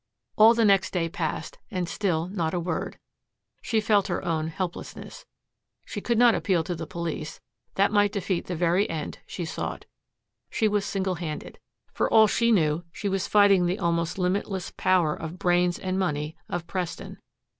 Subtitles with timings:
[0.35, 2.97] All the next day passed, and still not a word.
[3.61, 5.27] She felt her own helplessness.
[5.85, 7.39] She could not appeal to the police.
[7.75, 9.85] That might defeat the very end she sought.
[10.49, 11.59] She was single handed.
[11.93, 16.35] For all she knew, she was fighting the almost limitless power of brains and money
[16.49, 17.19] of Preston.